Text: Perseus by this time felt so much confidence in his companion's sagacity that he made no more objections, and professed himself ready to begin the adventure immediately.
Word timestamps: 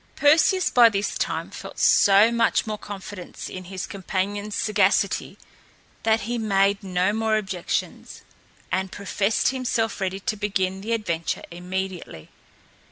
Perseus 0.15 0.71
by 0.71 0.89
this 0.89 1.15
time 1.15 1.51
felt 1.51 1.77
so 1.77 2.31
much 2.31 2.65
confidence 2.65 3.47
in 3.47 3.65
his 3.65 3.85
companion's 3.85 4.55
sagacity 4.55 5.37
that 6.01 6.21
he 6.21 6.39
made 6.39 6.83
no 6.83 7.13
more 7.13 7.37
objections, 7.37 8.23
and 8.71 8.91
professed 8.91 9.49
himself 9.49 10.01
ready 10.01 10.19
to 10.19 10.35
begin 10.35 10.81
the 10.81 10.93
adventure 10.93 11.43
immediately. 11.51 12.29